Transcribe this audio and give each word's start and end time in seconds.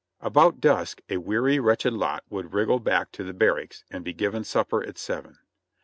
About 0.19 0.59
dusk 0.59 1.03
a 1.09 1.17
weary, 1.17 1.59
wretched 1.59 1.93
lot 1.93 2.23
would 2.27 2.53
wriggle 2.53 2.79
back 2.79 3.11
to 3.11 3.23
the 3.23 3.33
barracks 3.35 3.83
and 3.91 4.03
be 4.03 4.13
given 4.13 4.43
supper 4.43 4.83
at 4.83 4.97
seven. 4.97 5.37